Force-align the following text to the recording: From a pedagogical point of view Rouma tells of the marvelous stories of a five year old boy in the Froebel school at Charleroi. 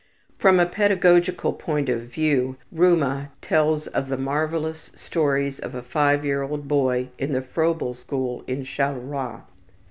From 0.39 0.59
a 0.59 0.65
pedagogical 0.65 1.53
point 1.53 1.87
of 1.87 2.01
view 2.09 2.57
Rouma 2.73 3.27
tells 3.39 3.85
of 3.85 4.09
the 4.09 4.17
marvelous 4.17 4.89
stories 4.95 5.59
of 5.59 5.75
a 5.75 5.83
five 5.83 6.25
year 6.25 6.41
old 6.41 6.67
boy 6.67 7.09
in 7.19 7.33
the 7.33 7.41
Froebel 7.43 7.93
school 7.93 8.43
at 8.47 8.65
Charleroi. 8.65 9.41